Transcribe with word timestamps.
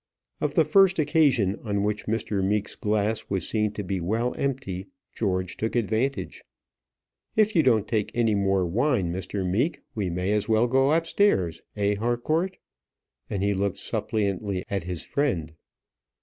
Of 0.39 0.55
the 0.55 0.65
first 0.65 0.97
occasion 0.97 1.59
on 1.63 1.83
which 1.83 2.07
Mr. 2.07 2.43
Meek's 2.43 2.73
glass 2.75 3.29
was 3.29 3.47
seen 3.47 3.71
to 3.73 3.83
be 3.83 4.01
well 4.01 4.33
empty, 4.35 4.87
George 5.13 5.57
took 5.57 5.75
advantage. 5.75 6.43
"If 7.35 7.55
you 7.55 7.61
don't 7.61 7.87
take 7.87 8.09
any 8.15 8.33
more 8.33 8.65
wine, 8.65 9.13
Mr. 9.13 9.47
Meek, 9.47 9.83
we 9.93 10.09
may 10.09 10.31
as 10.31 10.49
well 10.49 10.65
go 10.65 10.91
upstairs; 10.91 11.61
eh, 11.77 11.93
Harcourt?" 11.97 12.57
and 13.29 13.43
he 13.43 13.53
looked 13.53 13.77
suppliantly 13.77 14.63
at 14.71 14.85
his 14.85 15.03
friend. 15.03 15.53